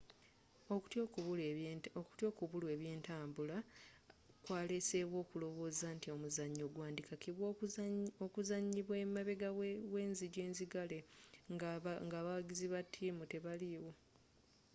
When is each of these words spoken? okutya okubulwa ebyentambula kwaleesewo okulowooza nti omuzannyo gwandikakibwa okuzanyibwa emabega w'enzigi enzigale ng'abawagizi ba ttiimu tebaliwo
okutya 2.03 2.27
okubulwa 2.31 2.69
ebyentambula 2.77 3.57
kwaleesewo 4.45 5.15
okulowooza 5.23 5.87
nti 5.95 6.07
omuzannyo 6.15 6.65
gwandikakibwa 6.75 7.43
okuzanyibwa 8.25 8.95
emabega 9.05 9.49
w'enzigi 9.93 10.39
enzigale 10.47 10.99
ng'abawagizi 11.53 12.67
ba 12.73 12.81
ttiimu 12.85 13.23
tebaliwo 13.31 13.91